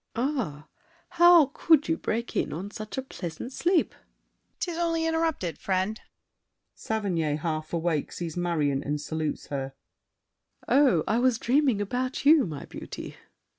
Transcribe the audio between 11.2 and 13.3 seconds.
dreaming About you, my beauty!